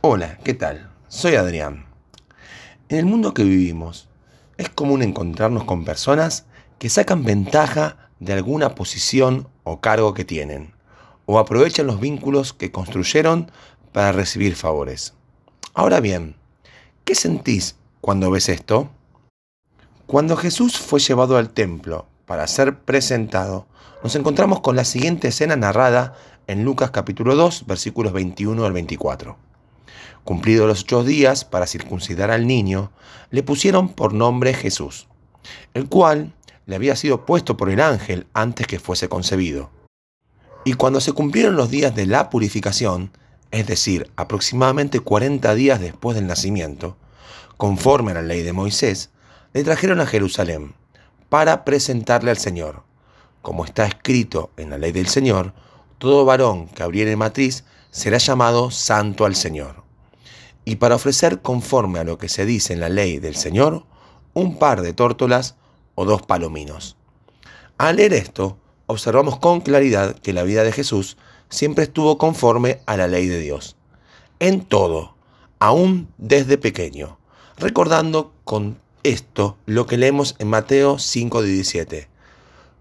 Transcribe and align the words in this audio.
Hola, 0.00 0.38
¿qué 0.44 0.54
tal? 0.54 0.92
Soy 1.08 1.34
Adrián. 1.34 1.86
En 2.88 2.98
el 2.98 3.04
mundo 3.04 3.34
que 3.34 3.42
vivimos, 3.42 4.08
es 4.56 4.68
común 4.68 5.02
encontrarnos 5.02 5.64
con 5.64 5.84
personas 5.84 6.46
que 6.78 6.88
sacan 6.88 7.24
ventaja 7.24 8.08
de 8.20 8.32
alguna 8.32 8.76
posición 8.76 9.48
o 9.64 9.80
cargo 9.80 10.14
que 10.14 10.24
tienen, 10.24 10.72
o 11.26 11.40
aprovechan 11.40 11.88
los 11.88 11.98
vínculos 11.98 12.52
que 12.52 12.70
construyeron 12.70 13.50
para 13.92 14.12
recibir 14.12 14.54
favores. 14.54 15.14
Ahora 15.74 15.98
bien, 15.98 16.36
¿qué 17.04 17.16
sentís 17.16 17.74
cuando 18.00 18.30
ves 18.30 18.48
esto? 18.48 18.90
Cuando 20.06 20.36
Jesús 20.36 20.78
fue 20.78 21.00
llevado 21.00 21.36
al 21.36 21.50
templo 21.50 22.06
para 22.24 22.46
ser 22.46 22.78
presentado, 22.78 23.66
nos 24.04 24.14
encontramos 24.14 24.60
con 24.60 24.76
la 24.76 24.84
siguiente 24.84 25.26
escena 25.26 25.56
narrada 25.56 26.14
en 26.46 26.64
Lucas 26.64 26.92
capítulo 26.92 27.34
2, 27.34 27.66
versículos 27.66 28.12
21 28.12 28.64
al 28.64 28.72
24. 28.72 29.48
Cumplidos 30.28 30.68
los 30.68 30.82
ocho 30.82 31.04
días 31.04 31.46
para 31.46 31.66
circuncidar 31.66 32.30
al 32.30 32.46
niño, 32.46 32.92
le 33.30 33.42
pusieron 33.42 33.88
por 33.88 34.12
nombre 34.12 34.52
Jesús, 34.52 35.08
el 35.72 35.88
cual 35.88 36.34
le 36.66 36.76
había 36.76 36.96
sido 36.96 37.24
puesto 37.24 37.56
por 37.56 37.70
el 37.70 37.80
ángel 37.80 38.26
antes 38.34 38.66
que 38.66 38.78
fuese 38.78 39.08
concebido. 39.08 39.70
Y 40.66 40.74
cuando 40.74 41.00
se 41.00 41.12
cumplieron 41.12 41.56
los 41.56 41.70
días 41.70 41.96
de 41.96 42.04
la 42.04 42.28
purificación, 42.28 43.10
es 43.52 43.66
decir, 43.66 44.10
aproximadamente 44.16 45.00
40 45.00 45.54
días 45.54 45.80
después 45.80 46.14
del 46.14 46.26
nacimiento, 46.26 46.98
conforme 47.56 48.10
a 48.10 48.16
la 48.16 48.22
ley 48.22 48.42
de 48.42 48.52
Moisés, 48.52 49.08
le 49.54 49.64
trajeron 49.64 49.98
a 49.98 50.06
Jerusalén 50.06 50.74
para 51.30 51.64
presentarle 51.64 52.30
al 52.30 52.36
Señor. 52.36 52.82
Como 53.40 53.64
está 53.64 53.86
escrito 53.86 54.50
en 54.58 54.68
la 54.68 54.76
ley 54.76 54.92
del 54.92 55.08
Señor, 55.08 55.54
todo 55.96 56.26
varón 56.26 56.68
que 56.68 56.82
abriere 56.82 57.16
matriz 57.16 57.64
será 57.90 58.18
llamado 58.18 58.70
santo 58.70 59.24
al 59.24 59.34
Señor. 59.34 59.87
Y 60.68 60.76
para 60.76 60.96
ofrecer 60.96 61.40
conforme 61.40 61.98
a 61.98 62.04
lo 62.04 62.18
que 62.18 62.28
se 62.28 62.44
dice 62.44 62.74
en 62.74 62.80
la 62.80 62.90
ley 62.90 63.20
del 63.20 63.36
Señor, 63.36 63.84
un 64.34 64.58
par 64.58 64.82
de 64.82 64.92
tórtolas 64.92 65.54
o 65.94 66.04
dos 66.04 66.20
palominos. 66.20 66.98
Al 67.78 67.96
leer 67.96 68.12
esto, 68.12 68.58
observamos 68.84 69.38
con 69.38 69.62
claridad 69.62 70.18
que 70.18 70.34
la 70.34 70.42
vida 70.42 70.64
de 70.64 70.72
Jesús 70.72 71.16
siempre 71.48 71.84
estuvo 71.84 72.18
conforme 72.18 72.80
a 72.84 72.98
la 72.98 73.08
ley 73.08 73.28
de 73.28 73.40
Dios. 73.40 73.76
En 74.40 74.60
todo, 74.60 75.14
aún 75.58 76.12
desde 76.18 76.58
pequeño, 76.58 77.18
recordando 77.56 78.34
con 78.44 78.78
esto 79.04 79.56
lo 79.64 79.86
que 79.86 79.96
leemos 79.96 80.36
en 80.38 80.48
Mateo 80.48 80.98
5:17. 80.98 82.08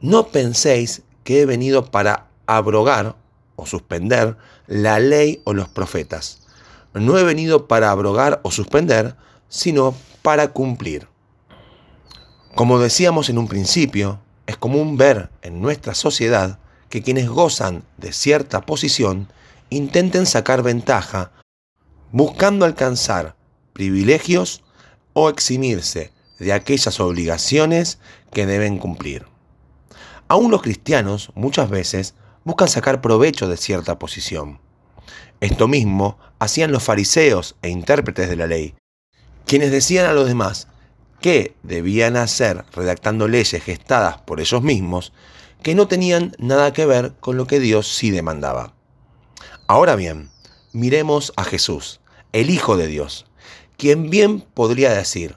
No 0.00 0.28
penséis 0.28 1.02
que 1.24 1.40
he 1.40 1.46
venido 1.46 1.90
para 1.90 2.28
abrogar 2.46 3.16
o 3.56 3.66
suspender 3.66 4.36
la 4.68 5.00
ley 5.00 5.42
o 5.42 5.52
los 5.52 5.68
profetas. 5.68 6.41
No 6.94 7.18
he 7.18 7.24
venido 7.24 7.66
para 7.68 7.90
abrogar 7.90 8.40
o 8.42 8.50
suspender, 8.50 9.16
sino 9.48 9.94
para 10.22 10.48
cumplir. 10.48 11.08
Como 12.54 12.78
decíamos 12.78 13.28
en 13.30 13.38
un 13.38 13.48
principio, 13.48 14.20
es 14.46 14.56
común 14.56 14.96
ver 14.96 15.30
en 15.42 15.62
nuestra 15.62 15.94
sociedad 15.94 16.58
que 16.90 17.02
quienes 17.02 17.28
gozan 17.28 17.84
de 17.96 18.12
cierta 18.12 18.60
posición 18.60 19.28
intenten 19.70 20.26
sacar 20.26 20.62
ventaja 20.62 21.32
buscando 22.10 22.66
alcanzar 22.66 23.36
privilegios 23.72 24.62
o 25.14 25.30
eximirse 25.30 26.12
de 26.38 26.52
aquellas 26.52 27.00
obligaciones 27.00 27.98
que 28.30 28.44
deben 28.46 28.78
cumplir. 28.78 29.26
Aún 30.28 30.50
los 30.50 30.62
cristianos 30.62 31.30
muchas 31.34 31.70
veces 31.70 32.14
buscan 32.44 32.68
sacar 32.68 33.00
provecho 33.00 33.48
de 33.48 33.56
cierta 33.56 33.98
posición. 33.98 34.60
Esto 35.42 35.66
mismo 35.66 36.18
hacían 36.38 36.70
los 36.70 36.84
fariseos 36.84 37.56
e 37.62 37.68
intérpretes 37.68 38.28
de 38.28 38.36
la 38.36 38.46
ley, 38.46 38.76
quienes 39.44 39.72
decían 39.72 40.06
a 40.06 40.12
los 40.12 40.28
demás 40.28 40.68
que 41.20 41.56
debían 41.64 42.16
hacer 42.16 42.64
redactando 42.72 43.26
leyes 43.26 43.60
gestadas 43.60 44.18
por 44.18 44.38
ellos 44.38 44.62
mismos 44.62 45.12
que 45.64 45.74
no 45.74 45.88
tenían 45.88 46.36
nada 46.38 46.72
que 46.72 46.86
ver 46.86 47.14
con 47.18 47.36
lo 47.36 47.48
que 47.48 47.58
Dios 47.58 47.88
sí 47.88 48.12
demandaba. 48.12 48.76
Ahora 49.66 49.96
bien, 49.96 50.30
miremos 50.72 51.32
a 51.34 51.42
Jesús, 51.42 51.98
el 52.32 52.48
Hijo 52.48 52.76
de 52.76 52.86
Dios, 52.86 53.26
quien 53.76 54.10
bien 54.10 54.42
podría 54.42 54.92
decir, 54.92 55.34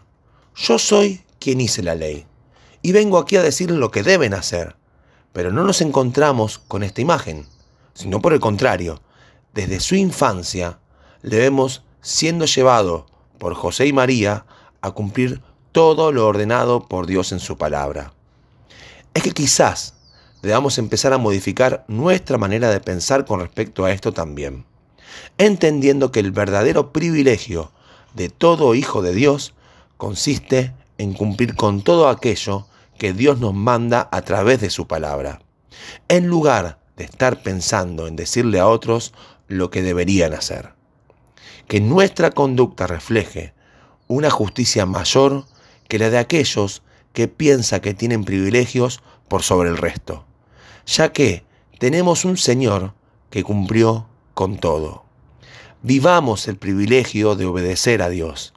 yo 0.56 0.78
soy 0.78 1.24
quien 1.40 1.60
hice 1.60 1.82
la 1.82 1.96
ley, 1.96 2.28
y 2.84 2.92
vengo 2.92 3.18
aquí 3.18 3.38
a 3.38 3.42
decirles 3.42 3.80
lo 3.80 3.90
que 3.90 4.04
deben 4.04 4.36
hacer, 4.36 4.76
pero 5.34 5.52
no 5.52 5.64
nos 5.64 5.82
encontramos 5.82 6.60
con 6.60 6.84
esta 6.84 7.02
imagen, 7.02 7.48
sino 7.96 8.22
por 8.22 8.34
el 8.34 8.40
contrario, 8.40 9.02
desde 9.56 9.80
su 9.80 9.96
infancia 9.96 10.80
le 11.22 11.38
vemos 11.40 11.82
siendo 12.02 12.46
llevado 12.46 13.08
por 13.40 13.56
José 13.56 13.88
y 13.88 13.94
María 13.94 14.46
a 14.82 14.92
cumplir 14.92 15.42
todo 15.72 16.12
lo 16.12 16.28
ordenado 16.28 16.88
por 16.88 17.08
Dios 17.08 17.32
en 17.32 17.40
su 17.40 17.58
palabra. 17.58 18.14
Es 19.14 19.24
que 19.24 19.32
quizás 19.32 19.96
debamos 20.44 20.78
empezar 20.78 21.14
a 21.14 21.18
modificar 21.18 21.86
nuestra 21.88 22.38
manera 22.38 22.70
de 22.70 22.82
pensar 22.82 23.26
con 23.26 23.40
respecto 23.40 23.86
a 23.86 23.92
esto 23.92 24.14
también, 24.14 24.66
entendiendo 25.38 26.12
que 26.12 26.20
el 26.20 26.32
verdadero 26.32 26.92
privilegio 26.92 27.72
de 28.14 28.30
todo 28.30 28.76
hijo 28.76 29.02
de 29.02 29.14
Dios 29.14 29.54
consiste 29.98 30.74
en 30.98 31.14
cumplir 31.14 31.56
con 31.56 31.82
todo 31.82 32.10
aquello 32.10 32.68
que 32.98 33.14
Dios 33.14 33.40
nos 33.40 33.54
manda 33.54 34.10
a 34.12 34.22
través 34.22 34.60
de 34.62 34.70
su 34.70 34.86
palabra, 34.86 35.42
en 36.10 36.28
lugar 36.28 36.80
de 36.98 37.06
estar 37.06 37.42
pensando 37.42 38.08
en 38.08 38.16
decirle 38.16 38.60
a 38.60 38.68
otros 38.68 39.14
lo 39.48 39.70
que 39.70 39.82
deberían 39.82 40.34
hacer. 40.34 40.74
Que 41.68 41.82
nuestra 41.82 42.32
conducta 42.32 42.88
refleje 42.88 43.54
una 44.08 44.30
justicia 44.30 44.86
mayor 44.86 45.46
que 45.88 46.00
la 46.00 46.10
de 46.10 46.18
aquellos 46.18 46.84
que 47.14 47.28
piensa 47.28 47.82
que 47.82 47.94
tienen 47.94 48.24
privilegios 48.24 49.02
por 49.28 49.44
sobre 49.44 49.70
el 49.70 49.78
resto, 49.78 50.26
ya 50.86 51.12
que 51.12 51.44
tenemos 51.80 52.26
un 52.26 52.38
Señor 52.38 52.94
que 53.30 53.44
cumplió 53.44 54.08
con 54.34 54.58
todo. 54.58 55.06
Vivamos 55.82 56.48
el 56.48 56.58
privilegio 56.58 57.36
de 57.36 57.46
obedecer 57.46 58.02
a 58.02 58.10
Dios. 58.10 58.54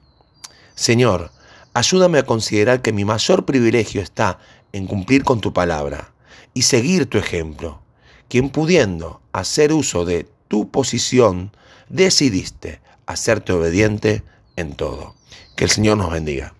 Señor, 0.75 1.31
ayúdame 1.75 2.19
a 2.19 2.27
considerar 2.27 2.83
que 2.83 2.93
mi 2.93 3.05
mayor 3.05 3.45
privilegio 3.45 4.01
está 4.01 4.39
en 4.73 4.87
cumplir 4.87 5.25
con 5.25 5.41
tu 5.41 5.53
palabra 5.53 6.13
y 6.55 6.63
seguir 6.63 7.07
tu 7.07 7.19
ejemplo, 7.19 7.83
quien 8.29 8.51
pudiendo 8.51 9.21
hacer 9.33 9.73
uso 9.73 10.05
de 10.05 10.29
tu 10.49 10.71
posición, 10.71 11.53
decidiste 11.89 12.81
hacerte 13.07 13.53
obediente 13.53 14.23
en 14.57 14.75
todo. 14.75 15.15
Que 15.57 15.65
el 15.65 15.71
Señor 15.71 15.99
nos 15.99 16.11
bendiga. 16.11 16.55